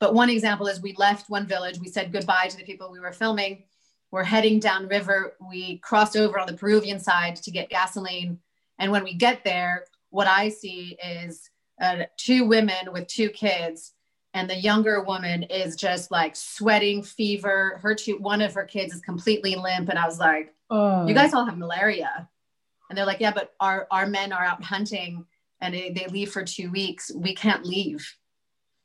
But 0.00 0.14
one 0.14 0.30
example 0.30 0.66
is 0.68 0.80
we 0.80 0.94
left 0.96 1.28
one 1.28 1.46
village, 1.46 1.78
we 1.78 1.88
said 1.88 2.12
goodbye 2.12 2.48
to 2.48 2.56
the 2.56 2.64
people 2.64 2.90
we 2.90 3.00
were 3.00 3.12
filming. 3.12 3.64
We're 4.10 4.24
heading 4.24 4.58
down 4.58 4.88
river. 4.88 5.34
We 5.50 5.78
crossed 5.78 6.16
over 6.16 6.38
on 6.38 6.46
the 6.46 6.54
Peruvian 6.54 6.98
side 6.98 7.36
to 7.36 7.50
get 7.50 7.68
gasoline. 7.68 8.38
And 8.78 8.90
when 8.90 9.04
we 9.04 9.12
get 9.14 9.44
there, 9.44 9.84
what 10.10 10.26
I 10.26 10.48
see 10.48 10.96
is 11.04 11.50
uh, 11.80 12.04
two 12.16 12.46
women 12.46 12.92
with 12.92 13.06
two 13.06 13.28
kids 13.28 13.92
and 14.34 14.48
the 14.48 14.56
younger 14.56 15.02
woman 15.02 15.42
is 15.44 15.76
just 15.76 16.10
like 16.10 16.36
sweating 16.36 17.02
fever 17.02 17.78
her 17.82 17.94
two 17.94 18.18
one 18.18 18.40
of 18.40 18.54
her 18.54 18.64
kids 18.64 18.94
is 18.94 19.00
completely 19.00 19.54
limp 19.54 19.88
and 19.88 19.98
i 19.98 20.04
was 20.04 20.18
like 20.18 20.54
oh. 20.70 21.06
you 21.06 21.14
guys 21.14 21.34
all 21.34 21.44
have 21.44 21.58
malaria. 21.58 22.28
And 22.88 22.96
they're 22.96 23.06
like 23.06 23.20
yeah 23.20 23.32
but 23.32 23.54
our 23.60 23.86
our 23.90 24.06
men 24.06 24.32
are 24.32 24.44
out 24.44 24.62
hunting 24.62 25.26
and 25.60 25.74
they, 25.74 25.90
they 25.90 26.06
leave 26.06 26.30
for 26.30 26.44
two 26.44 26.70
weeks. 26.70 27.10
We 27.14 27.34
can't 27.34 27.66
leave. 27.66 28.14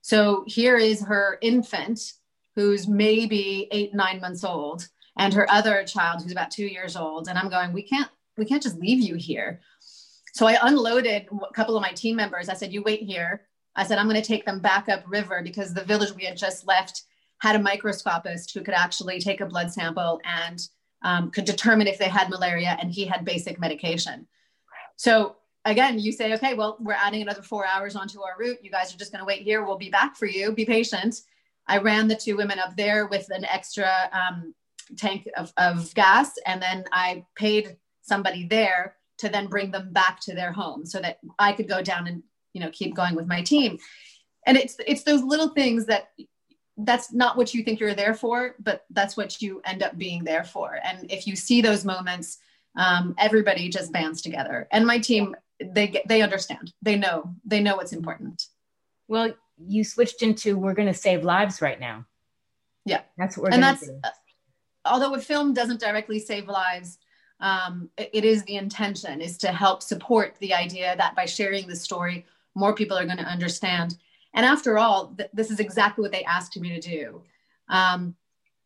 So 0.01 0.43
here 0.47 0.77
is 0.77 1.03
her 1.03 1.37
infant 1.41 1.99
who's 2.55 2.87
maybe 2.87 3.67
eight 3.71 3.93
nine 3.93 4.19
months 4.19 4.43
old 4.43 4.87
and 5.17 5.33
her 5.33 5.49
other 5.49 5.83
child 5.85 6.21
who's 6.21 6.31
about 6.31 6.51
two 6.51 6.65
years 6.65 6.95
old. 6.95 7.27
And 7.27 7.37
i'm 7.37 7.49
going 7.49 7.73
we 7.73 7.83
can't 7.83 8.09
we 8.37 8.45
can't 8.45 8.63
just 8.63 8.79
leave 8.79 9.01
you 9.01 9.15
here. 9.15 9.61
So 10.33 10.47
i 10.47 10.57
unloaded 10.61 11.27
a 11.31 11.53
couple 11.53 11.77
of 11.77 11.81
my 11.81 11.91
team 11.91 12.15
members. 12.15 12.49
I 12.49 12.55
said 12.55 12.73
you 12.73 12.81
wait 12.81 13.01
here. 13.01 13.47
I 13.75 13.83
said, 13.83 13.97
I'm 13.97 14.07
going 14.07 14.21
to 14.21 14.27
take 14.27 14.45
them 14.45 14.59
back 14.59 14.89
up 14.89 15.03
river 15.07 15.41
because 15.43 15.73
the 15.73 15.83
village 15.83 16.13
we 16.13 16.25
had 16.25 16.37
just 16.37 16.67
left 16.67 17.03
had 17.39 17.55
a 17.55 17.59
microscopist 17.59 18.53
who 18.53 18.61
could 18.61 18.73
actually 18.73 19.19
take 19.19 19.41
a 19.41 19.45
blood 19.45 19.71
sample 19.71 20.21
and 20.23 20.67
um, 21.03 21.31
could 21.31 21.45
determine 21.45 21.87
if 21.87 21.97
they 21.97 22.09
had 22.09 22.29
malaria, 22.29 22.77
and 22.79 22.91
he 22.91 23.05
had 23.05 23.25
basic 23.25 23.59
medication. 23.59 24.27
So 24.95 25.37
again, 25.65 25.99
you 25.99 26.11
say, 26.11 26.33
okay, 26.33 26.53
well, 26.53 26.77
we're 26.79 26.93
adding 26.93 27.21
another 27.21 27.41
four 27.41 27.65
hours 27.65 27.95
onto 27.95 28.21
our 28.21 28.35
route. 28.37 28.59
You 28.61 28.69
guys 28.69 28.93
are 28.93 28.97
just 28.97 29.11
going 29.11 29.21
to 29.21 29.25
wait 29.25 29.41
here. 29.41 29.65
We'll 29.65 29.77
be 29.77 29.89
back 29.89 30.15
for 30.15 30.25
you. 30.25 30.51
Be 30.51 30.65
patient. 30.65 31.21
I 31.67 31.77
ran 31.77 32.07
the 32.07 32.15
two 32.15 32.35
women 32.35 32.59
up 32.59 32.75
there 32.75 33.07
with 33.07 33.29
an 33.29 33.45
extra 33.45 33.89
um, 34.11 34.53
tank 34.97 35.27
of, 35.37 35.53
of 35.57 35.93
gas, 35.93 36.33
and 36.45 36.61
then 36.61 36.83
I 36.91 37.25
paid 37.35 37.77
somebody 38.01 38.47
there 38.47 38.95
to 39.19 39.29
then 39.29 39.47
bring 39.47 39.71
them 39.71 39.93
back 39.93 40.19
to 40.21 40.33
their 40.33 40.51
home 40.51 40.85
so 40.85 40.99
that 40.99 41.19
I 41.39 41.53
could 41.53 41.69
go 41.69 41.81
down 41.81 42.07
and 42.07 42.23
you 42.51 42.61
know 42.61 42.69
keep 42.71 42.95
going 42.95 43.15
with 43.15 43.25
my 43.25 43.41
team 43.41 43.79
and 44.45 44.57
it's 44.57 44.75
it's 44.85 45.03
those 45.03 45.23
little 45.23 45.49
things 45.49 45.85
that 45.85 46.09
that's 46.77 47.13
not 47.13 47.37
what 47.37 47.53
you 47.53 47.63
think 47.63 47.79
you're 47.79 47.93
there 47.93 48.13
for 48.13 48.55
but 48.59 48.85
that's 48.91 49.15
what 49.15 49.41
you 49.41 49.61
end 49.65 49.83
up 49.83 49.97
being 49.97 50.23
there 50.23 50.43
for. 50.43 50.79
And 50.83 51.11
if 51.11 51.27
you 51.27 51.35
see 51.35 51.61
those 51.61 51.85
moments 51.85 52.39
um, 52.75 53.13
everybody 53.19 53.69
just 53.69 53.91
bands 53.91 54.21
together. 54.21 54.67
And 54.71 54.87
my 54.87 54.97
team 54.97 55.35
they 55.63 55.87
get 55.87 56.07
they 56.07 56.21
understand. 56.21 56.73
They 56.81 56.97
know. 56.97 57.35
They 57.45 57.61
know 57.61 57.75
what's 57.75 57.93
important. 57.93 58.47
Well 59.07 59.33
you 59.57 59.83
switched 59.83 60.23
into 60.23 60.57
we're 60.57 60.73
going 60.73 60.87
to 60.87 60.93
save 60.93 61.23
lives 61.23 61.61
right 61.61 61.79
now. 61.79 62.05
Yeah. 62.85 63.01
That's 63.17 63.37
what 63.37 63.43
we're 63.43 63.49
doing 63.51 63.63
and 63.63 63.63
that's 63.63 63.87
do. 63.87 63.99
although 64.85 65.13
a 65.13 65.19
film 65.19 65.53
doesn't 65.53 65.79
directly 65.79 66.19
save 66.19 66.47
lives 66.47 66.97
um, 67.39 67.89
it, 67.97 68.09
it 68.13 68.25
is 68.25 68.43
the 68.43 68.55
intention 68.55 69.21
is 69.21 69.37
to 69.39 69.51
help 69.51 69.83
support 69.83 70.35
the 70.39 70.53
idea 70.53 70.95
that 70.97 71.15
by 71.15 71.25
sharing 71.25 71.67
the 71.67 71.75
story 71.75 72.25
more 72.55 72.73
people 72.73 72.97
are 72.97 73.05
going 73.05 73.17
to 73.17 73.23
understand. 73.23 73.97
And 74.33 74.45
after 74.45 74.77
all, 74.77 75.13
th- 75.17 75.29
this 75.33 75.51
is 75.51 75.59
exactly 75.59 76.01
what 76.01 76.11
they 76.11 76.23
asked 76.23 76.59
me 76.59 76.69
to 76.69 76.79
do. 76.79 77.21
Um, 77.69 78.15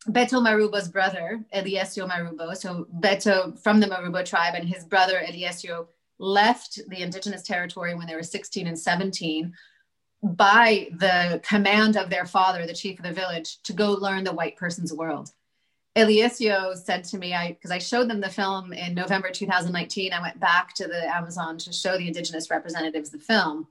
Beto 0.08 0.40
Marubo's 0.40 0.88
brother, 0.88 1.44
Eliesio 1.54 2.08
Marubo, 2.08 2.56
so 2.56 2.86
Beto 3.00 3.58
from 3.60 3.80
the 3.80 3.86
Marubo 3.86 4.24
tribe 4.24 4.54
and 4.54 4.68
his 4.68 4.84
brother 4.84 5.20
Eliesio 5.26 5.88
left 6.18 6.80
the 6.88 7.02
indigenous 7.02 7.42
territory 7.42 7.94
when 7.94 8.06
they 8.06 8.14
were 8.14 8.22
16 8.22 8.66
and 8.66 8.78
17 8.78 9.52
by 10.22 10.88
the 10.98 11.40
command 11.44 11.96
of 11.96 12.10
their 12.10 12.26
father, 12.26 12.66
the 12.66 12.74
chief 12.74 12.98
of 12.98 13.04
the 13.04 13.12
village, 13.12 13.62
to 13.62 13.72
go 13.72 13.92
learn 13.92 14.24
the 14.24 14.32
white 14.32 14.56
person's 14.56 14.92
world. 14.92 15.30
Eliesio 15.96 16.76
said 16.76 17.04
to 17.04 17.18
me, 17.18 17.34
I 17.34 17.52
because 17.52 17.70
I 17.70 17.78
showed 17.78 18.08
them 18.08 18.20
the 18.20 18.28
film 18.28 18.72
in 18.72 18.94
November 18.94 19.30
2019. 19.30 20.12
I 20.12 20.20
went 20.20 20.38
back 20.38 20.74
to 20.74 20.86
the 20.86 21.14
Amazon 21.14 21.58
to 21.58 21.72
show 21.72 21.96
the 21.98 22.06
indigenous 22.06 22.50
representatives 22.50 23.10
the 23.10 23.18
film 23.18 23.66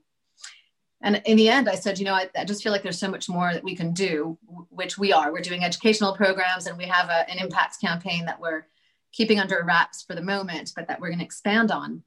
and 1.02 1.22
in 1.24 1.36
the 1.36 1.48
end 1.48 1.68
i 1.68 1.74
said 1.74 1.98
you 1.98 2.04
know 2.04 2.14
I, 2.14 2.28
I, 2.36 2.44
just 2.44 2.62
feel 2.62 2.72
like 2.72 2.82
there's 2.82 2.98
so 2.98 3.10
much 3.10 3.28
more 3.28 3.52
that 3.52 3.64
we 3.64 3.74
can 3.74 3.92
do 3.92 4.38
which 4.70 4.96
we 4.98 5.12
are. 5.12 5.32
We're 5.32 5.40
doing 5.40 5.64
educational 5.64 6.14
programs 6.14 6.66
and 6.66 6.78
we 6.78 6.84
have 6.84 7.08
a, 7.08 7.28
an 7.30 7.38
impacts 7.38 7.76
campaign 7.78 8.26
that 8.26 8.40
we're 8.40 8.66
keeping 9.12 9.40
under 9.40 9.64
wraps 9.64 10.02
for 10.02 10.14
the 10.14 10.22
moment 10.22 10.72
but 10.76 10.86
that 10.88 11.00
we're 11.00 11.08
going 11.08 11.18
to 11.18 11.24
expand 11.24 11.70
on. 11.70 12.02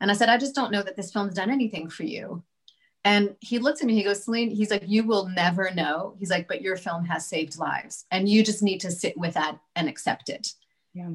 And 0.00 0.10
i 0.10 0.14
said 0.14 0.28
i 0.28 0.38
just 0.38 0.54
don't 0.54 0.72
know 0.72 0.82
that 0.82 0.96
this 0.96 1.12
film's 1.12 1.34
done 1.34 1.50
anything 1.50 1.90
for 1.90 2.04
you. 2.04 2.44
And 3.06 3.36
he 3.40 3.58
looked 3.58 3.80
at 3.80 3.86
me 3.86 3.94
he 3.94 4.02
goes 4.02 4.24
celine 4.24 4.50
he's 4.50 4.70
like 4.70 4.84
you 4.86 5.04
will 5.04 5.28
never 5.28 5.70
know. 5.72 6.16
He's 6.18 6.30
like 6.30 6.48
but 6.48 6.62
your 6.62 6.76
film 6.76 7.04
has 7.06 7.26
saved 7.26 7.58
lives 7.58 8.06
and 8.10 8.28
you 8.28 8.44
just 8.44 8.62
need 8.62 8.80
to 8.80 8.90
sit 8.90 9.16
with 9.16 9.34
that 9.34 9.58
and 9.76 9.88
accept 9.88 10.28
it. 10.28 10.52
Yeah. 10.92 11.10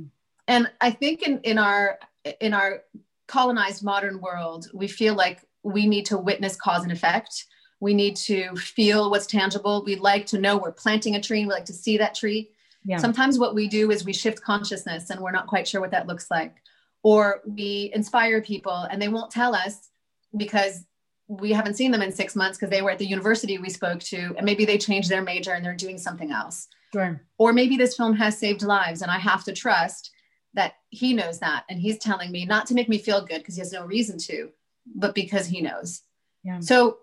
and 0.50 0.70
i 0.82 0.92
think 0.92 1.24
in, 1.24 1.40
in 1.44 1.58
our 1.58 2.00
in 2.42 2.54
our 2.54 2.84
colonized 3.28 3.82
modern 3.82 4.20
world 4.20 4.70
we 4.74 4.90
feel 4.90 5.16
like 5.16 5.46
we 5.64 5.88
need 5.88 6.06
to 6.08 6.18
witness 6.18 6.56
cause 6.56 6.84
and 6.84 6.92
effect. 6.92 7.46
We 7.80 7.94
need 7.94 8.16
to 8.18 8.56
feel 8.56 9.10
what's 9.10 9.26
tangible. 9.26 9.84
We 9.86 9.96
like 9.96 10.26
to 10.28 10.40
know 10.40 10.58
we're 10.58 10.72
planting 10.72 11.16
a 11.16 11.22
tree. 11.22 11.46
We 11.46 11.52
like 11.52 11.66
to 11.66 11.74
see 11.74 11.98
that 11.98 12.16
tree. 12.16 12.50
Yeah. 12.86 12.98
Sometimes 12.98 13.40
what 13.40 13.56
we 13.56 13.68
do 13.68 13.92
is 13.92 14.06
we 14.06 14.14
shift 14.14 14.42
consciousness 14.42 15.10
and 15.10 15.22
we're 15.22 15.32
not 15.32 15.48
quite 15.48 15.68
sure 15.68 15.82
what 15.82 15.92
that 15.92 16.08
looks 16.08 16.30
like. 16.32 16.56
Or 17.04 17.42
we 17.46 17.92
inspire 17.94 18.42
people 18.42 18.88
and 18.90 19.02
they 19.02 19.08
won't 19.08 19.32
tell 19.32 19.56
us 19.56 19.90
because 20.36 20.86
we 21.28 21.52
haven't 21.52 21.76
seen 21.76 21.92
them 21.92 22.02
in 22.02 22.12
six 22.12 22.36
months 22.36 22.58
because 22.58 22.72
they 22.72 22.82
were 22.82 22.92
at 22.92 22.98
the 22.98 23.06
university 23.06 23.58
we 23.58 23.70
spoke 23.70 24.00
to 24.00 24.34
and 24.36 24.46
maybe 24.46 24.66
they 24.66 24.78
changed 24.78 25.10
their 25.10 25.22
major 25.22 25.52
and 25.54 25.64
they're 25.64 25.76
doing 25.76 25.98
something 25.98 26.32
else. 26.32 26.68
Sure. 26.92 27.22
Or 27.38 27.54
maybe 27.54 27.78
this 27.78 27.96
film 27.96 28.16
has 28.16 28.38
saved 28.38 28.64
lives 28.64 29.02
and 29.02 29.12
I 29.12 29.20
have 29.20 29.44
to 29.46 29.54
trust 29.54 30.12
that 30.56 30.74
he 30.90 31.14
knows 31.14 31.40
that 31.40 31.66
and 31.70 31.80
he's 31.80 32.00
telling 32.00 32.32
me 32.32 32.46
not 32.46 32.66
to 32.68 32.74
make 32.74 32.90
me 32.90 32.98
feel 32.98 33.24
good 33.24 33.38
because 33.40 33.56
he 33.56 33.62
has 33.62 33.72
no 33.72 33.86
reason 33.86 34.18
to, 34.18 34.50
but 34.96 35.16
because 35.16 35.48
he 35.48 35.62
knows. 35.62 36.02
Yeah. 36.44 36.60
So 36.60 37.00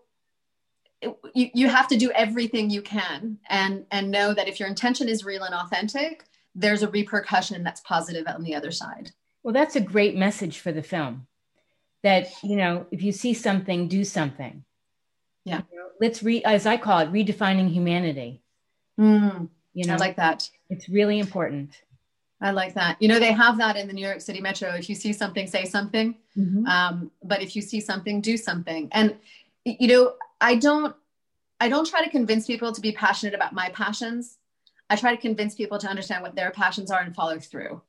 you, 1.35 1.51
you 1.55 1.69
have 1.69 1.89
to 1.89 1.97
do 1.97 2.11
everything 2.13 2.71
you 2.71 2.83
can 2.83 3.39
and 3.49 3.85
and 3.91 4.11
know 4.11 4.35
that 4.35 4.49
if 4.49 4.59
your 4.59 4.69
intention 4.69 5.09
is 5.09 5.25
real 5.25 5.43
and 5.43 5.55
authentic, 5.55 6.25
there's 6.55 6.83
a 6.83 6.89
repercussion 6.89 7.63
that's 7.63 7.81
positive 7.83 8.27
on 8.27 8.43
the 8.43 8.55
other 8.55 8.71
side. 8.71 9.13
Well, 9.43 9.53
that's 9.53 9.77
a 9.77 9.81
great 9.81 10.17
message 10.17 10.59
for 10.59 10.73
the 10.73 10.83
film. 10.83 11.27
That 12.03 12.29
you 12.43 12.57
know, 12.57 12.87
if 12.91 13.03
you 13.03 13.13
see 13.13 13.35
something, 13.35 13.89
do 13.89 14.05
something. 14.05 14.65
Yeah. 15.45 15.63
You 15.71 15.79
know, 15.79 15.87
let's 16.01 16.23
re 16.23 16.43
as 16.45 16.67
I 16.67 16.77
call 16.77 17.01
it, 17.01 17.13
redefining 17.13 17.71
humanity. 17.71 18.43
Mm, 18.99 19.49
you 19.75 19.87
know, 19.87 19.95
I 19.95 19.99
like 19.99 20.17
that. 20.17 20.49
It's 20.71 20.89
really 20.89 21.19
important. 21.19 21.83
I 22.41 22.51
like 22.51 22.75
that. 22.75 23.01
You 23.01 23.09
know, 23.09 23.19
they 23.19 23.33
have 23.33 23.57
that 23.59 23.77
in 23.77 23.87
the 23.87 23.93
New 23.93 24.07
York 24.07 24.21
City 24.21 24.41
Metro. 24.41 24.69
If 24.71 24.89
you 24.89 24.95
see 24.95 25.13
something, 25.13 25.47
say 25.47 25.65
something. 25.65 26.17
Mm-hmm. 26.37 26.67
Um, 26.67 27.11
but 27.23 27.43
if 27.43 27.57
you 27.57 27.63
see 27.63 27.81
something, 27.81 28.21
do 28.21 28.37
something. 28.37 28.89
And 28.93 29.17
you 29.65 29.89
know, 29.89 30.15
I 30.41 30.57
don't, 30.57 30.95
I 31.61 31.69
don't 31.69 31.87
try 31.87 32.05
to 32.05 32.11
convince 32.11 32.47
people 32.47 32.73
to 32.73 32.81
be 32.81 32.93
passionate 32.93 33.35
about 33.35 33.55
my 33.55 33.71
passions. 33.71 34.37
I 34.91 34.97
try 34.97 35.15
to 35.15 35.21
convince 35.21 35.55
people 35.55 35.79
to 35.79 35.89
understand 35.89 36.23
what 36.23 36.37
their 36.37 36.51
passions 36.51 36.91
are 36.91 37.01
and 37.01 37.15
follow 37.15 37.39
through. 37.39 37.81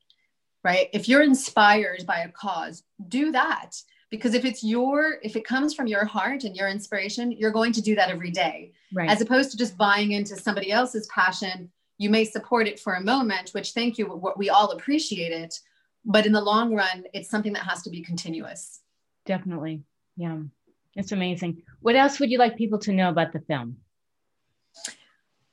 Right? 0.64 0.88
If 0.92 1.08
you're 1.08 1.22
inspired 1.22 2.04
by 2.06 2.20
a 2.20 2.28
cause, 2.30 2.82
do 3.08 3.30
that. 3.32 3.80
Because 4.10 4.32
if 4.32 4.46
it's 4.46 4.64
your, 4.64 5.18
if 5.22 5.36
it 5.36 5.44
comes 5.44 5.74
from 5.74 5.86
your 5.86 6.06
heart 6.06 6.44
and 6.44 6.56
your 6.56 6.68
inspiration, 6.68 7.30
you're 7.30 7.50
going 7.50 7.72
to 7.72 7.82
do 7.82 7.94
that 7.96 8.08
every 8.08 8.30
day. 8.30 8.72
Right. 8.92 9.10
As 9.10 9.20
opposed 9.20 9.50
to 9.50 9.58
just 9.58 9.76
buying 9.76 10.12
into 10.12 10.34
somebody 10.36 10.72
else's 10.72 11.06
passion 11.08 11.70
you 11.98 12.10
may 12.10 12.24
support 12.24 12.66
it 12.66 12.80
for 12.80 12.94
a 12.94 13.00
moment 13.00 13.50
which 13.50 13.72
thank 13.72 13.98
you 13.98 14.32
we 14.36 14.48
all 14.48 14.70
appreciate 14.70 15.32
it 15.32 15.58
but 16.04 16.26
in 16.26 16.32
the 16.32 16.40
long 16.40 16.74
run 16.74 17.04
it's 17.12 17.28
something 17.28 17.52
that 17.52 17.64
has 17.64 17.82
to 17.82 17.90
be 17.90 18.02
continuous. 18.02 18.80
Definitely. 19.26 19.82
Yeah. 20.16 20.38
It's 20.96 21.12
amazing. 21.12 21.62
What 21.80 21.96
else 21.96 22.18
would 22.18 22.30
you 22.30 22.38
like 22.38 22.56
people 22.56 22.78
to 22.80 22.92
know 22.92 23.10
about 23.10 23.32
the 23.32 23.40
film? 23.40 23.76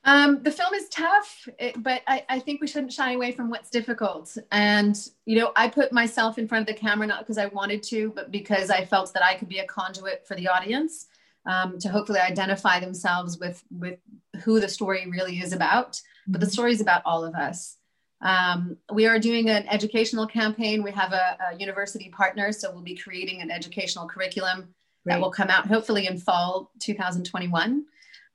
Um, 0.04 0.42
the 0.42 0.52
film 0.52 0.72
is 0.72 0.88
tough, 0.88 1.48
it, 1.58 1.82
but 1.82 2.00
I, 2.06 2.24
I, 2.28 2.38
think 2.38 2.60
we 2.60 2.68
shouldn't 2.68 2.92
shy 2.92 3.14
away 3.14 3.32
from 3.32 3.50
what's 3.50 3.70
difficult. 3.70 4.36
And, 4.52 4.96
you 5.24 5.36
know, 5.36 5.50
I 5.56 5.68
put 5.68 5.92
myself 5.92 6.38
in 6.38 6.46
front 6.46 6.62
of 6.62 6.72
the 6.72 6.80
camera 6.80 7.08
not 7.08 7.20
because 7.20 7.38
I 7.38 7.46
wanted 7.46 7.82
to, 7.84 8.12
but 8.14 8.30
because 8.30 8.70
I 8.70 8.84
felt 8.84 9.12
that 9.14 9.24
I 9.24 9.34
could 9.34 9.48
be 9.48 9.58
a 9.58 9.66
conduit 9.66 10.24
for 10.24 10.36
the 10.36 10.46
audience 10.46 11.06
um, 11.44 11.80
to 11.80 11.88
hopefully 11.88 12.20
identify 12.20 12.78
themselves 12.78 13.38
with, 13.38 13.64
with 13.76 13.98
who 14.44 14.60
the 14.60 14.68
story 14.68 15.08
really 15.10 15.40
is 15.40 15.52
about. 15.52 16.00
But 16.26 16.40
the 16.40 16.46
mm-hmm. 16.46 16.52
story 16.52 16.72
is 16.72 16.80
about 16.80 17.02
all 17.04 17.24
of 17.24 17.34
us. 17.34 17.76
Um, 18.20 18.78
we 18.92 19.06
are 19.06 19.18
doing 19.18 19.50
an 19.50 19.66
educational 19.68 20.26
campaign. 20.26 20.82
We 20.82 20.90
have 20.92 21.12
a, 21.12 21.36
a, 21.52 21.56
university 21.58 22.08
partner, 22.08 22.50
so 22.50 22.72
we'll 22.72 22.82
be 22.82 22.96
creating 22.96 23.42
an 23.42 23.50
educational 23.50 24.08
curriculum 24.08 24.74
Great. 25.04 25.14
that 25.14 25.20
will 25.20 25.30
come 25.30 25.48
out 25.48 25.66
hopefully 25.66 26.06
in 26.06 26.18
fall 26.18 26.70
2021 26.80 27.84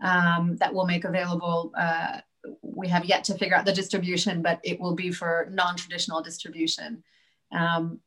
um, 0.04 0.58
that 0.58 0.74
we'll 0.74 0.86
make 0.86 1.04
available. 1.04 1.72
Uh, 1.76 2.20
we 2.62 2.88
have 2.88 3.06
yet 3.06 3.24
to 3.26 3.38
figure 3.38 3.56
out 3.56 3.66
the 3.66 3.74
distribution, 3.74 4.42
but 4.42 4.60
it 4.64 4.80
will 4.80 4.96
be 4.96 5.12
for 5.12 5.48
non-traditional 5.52 6.22
distribution. 6.22 7.04
Um, 7.52 8.00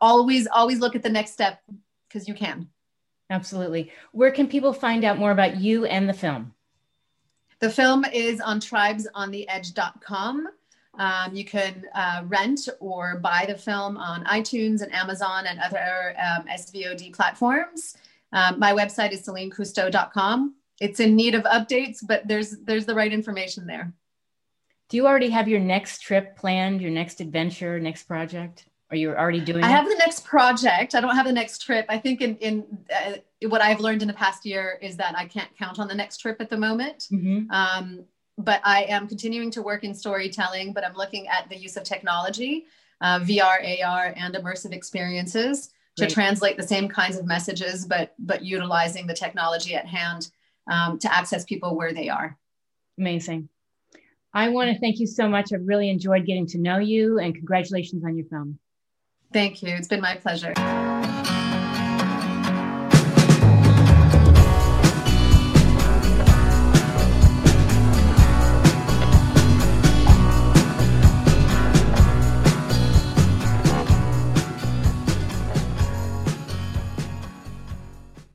always, 0.00 0.46
always 0.46 0.78
look 0.78 0.94
at 0.94 1.02
the 1.02 1.10
next 1.10 1.32
step 1.32 1.60
because 2.08 2.28
you 2.28 2.34
can. 2.34 2.68
Absolutely. 3.30 3.92
Where 4.12 4.30
can 4.30 4.46
people 4.46 4.72
find 4.72 5.04
out 5.04 5.18
more 5.18 5.30
about 5.30 5.56
you 5.56 5.86
and 5.86 6.08
the 6.08 6.12
film? 6.12 6.53
The 7.60 7.70
film 7.70 8.04
is 8.04 8.40
on 8.40 8.60
tribesontheedge.com. 8.60 10.48
Um, 10.96 11.34
you 11.34 11.44
can 11.44 11.84
uh, 11.94 12.22
rent 12.26 12.68
or 12.78 13.18
buy 13.18 13.46
the 13.48 13.56
film 13.56 13.96
on 13.96 14.24
iTunes 14.24 14.82
and 14.82 14.94
Amazon 14.94 15.46
and 15.46 15.58
other 15.60 16.14
um, 16.18 16.46
SVOD 16.46 17.12
platforms. 17.12 17.96
Um, 18.32 18.58
my 18.58 18.72
website 18.72 19.12
is 19.12 19.26
CelineCousteau.com 19.26 20.54
it's 20.80 21.00
in 21.00 21.14
need 21.14 21.34
of 21.34 21.44
updates, 21.44 21.98
but 22.06 22.26
there's 22.26 22.58
there's 22.58 22.86
the 22.86 22.94
right 22.94 23.12
information 23.12 23.66
there. 23.66 23.92
Do 24.88 24.96
you 24.96 25.06
already 25.06 25.30
have 25.30 25.48
your 25.48 25.60
next 25.60 26.00
trip 26.00 26.36
planned, 26.36 26.82
your 26.82 26.90
next 26.90 27.20
adventure, 27.20 27.80
next 27.80 28.04
project? 28.04 28.66
Are 28.90 28.96
you 28.96 29.10
already 29.10 29.40
doing? 29.40 29.64
I 29.64 29.68
have 29.68 29.88
the 29.88 29.96
next 29.96 30.24
project. 30.24 30.94
I 30.94 31.00
don't 31.00 31.16
have 31.16 31.26
the 31.26 31.32
next 31.32 31.62
trip. 31.62 31.86
I 31.88 31.98
think 31.98 32.20
in 32.20 32.36
in 32.36 32.64
uh, 32.94 33.14
what 33.48 33.60
I've 33.62 33.80
learned 33.80 34.02
in 34.02 34.08
the 34.08 34.14
past 34.14 34.44
year 34.44 34.78
is 34.80 34.96
that 34.96 35.16
I 35.16 35.26
can't 35.26 35.48
count 35.58 35.78
on 35.78 35.88
the 35.88 35.94
next 35.94 36.18
trip 36.18 36.40
at 36.40 36.50
the 36.50 36.56
moment. 36.56 37.08
Mm-hmm. 37.12 37.50
Um, 37.50 38.04
but 38.38 38.60
I 38.64 38.84
am 38.84 39.06
continuing 39.06 39.50
to 39.52 39.62
work 39.62 39.84
in 39.84 39.94
storytelling. 39.94 40.72
But 40.72 40.84
I'm 40.84 40.94
looking 40.94 41.28
at 41.28 41.48
the 41.48 41.56
use 41.56 41.76
of 41.76 41.84
technology, 41.84 42.66
uh, 43.00 43.20
VR, 43.20 43.84
AR, 43.84 44.14
and 44.16 44.34
immersive 44.34 44.72
experiences 44.72 45.70
Great. 45.96 46.08
to 46.08 46.14
translate 46.14 46.56
the 46.56 46.66
same 46.66 46.88
kinds 46.88 47.16
of 47.16 47.26
messages, 47.26 47.84
but 47.86 48.14
but 48.18 48.44
utilizing 48.44 49.06
the 49.06 49.14
technology 49.14 49.74
at 49.74 49.86
hand 49.86 50.30
um, 50.70 50.98
to 50.98 51.14
access 51.14 51.44
people 51.44 51.76
where 51.76 51.92
they 51.92 52.08
are. 52.08 52.36
Amazing. 52.98 53.48
I 54.32 54.48
want 54.48 54.72
to 54.72 54.78
thank 54.80 54.98
you 54.98 55.06
so 55.06 55.28
much. 55.28 55.52
I've 55.52 55.66
really 55.66 55.88
enjoyed 55.88 56.26
getting 56.26 56.46
to 56.48 56.58
know 56.58 56.78
you 56.78 57.20
and 57.20 57.34
congratulations 57.34 58.04
on 58.04 58.16
your 58.16 58.26
film. 58.26 58.58
Thank 59.32 59.62
you. 59.62 59.68
It's 59.68 59.88
been 59.88 60.00
my 60.00 60.16
pleasure. 60.16 60.54